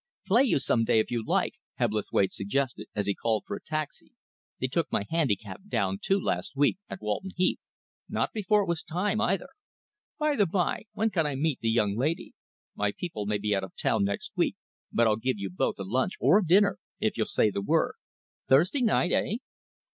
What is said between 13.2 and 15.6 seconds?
may be out of town next week, but I'll give you